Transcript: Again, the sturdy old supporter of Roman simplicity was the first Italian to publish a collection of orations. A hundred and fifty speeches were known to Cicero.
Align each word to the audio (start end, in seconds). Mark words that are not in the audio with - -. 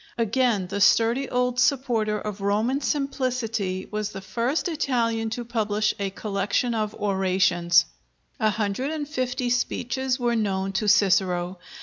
Again, 0.17 0.65
the 0.65 0.81
sturdy 0.81 1.29
old 1.29 1.59
supporter 1.59 2.17
of 2.19 2.41
Roman 2.41 2.81
simplicity 2.81 3.87
was 3.91 4.09
the 4.11 4.19
first 4.21 4.67
Italian 4.67 5.29
to 5.29 5.45
publish 5.45 5.93
a 5.99 6.09
collection 6.09 6.73
of 6.73 6.95
orations. 6.95 7.85
A 8.39 8.49
hundred 8.49 8.89
and 8.89 9.07
fifty 9.07 9.51
speeches 9.51 10.19
were 10.19 10.35
known 10.35 10.71
to 10.71 10.87
Cicero. 10.87 11.59